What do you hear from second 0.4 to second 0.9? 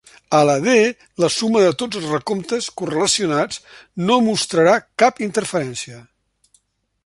la D,